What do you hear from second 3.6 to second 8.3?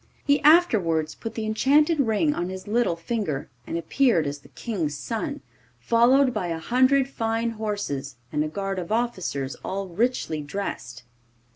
and appeared as the King's son, followed by a hundred fine horses,